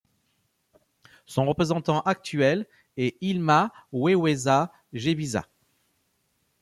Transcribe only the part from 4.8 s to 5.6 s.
Gebisa.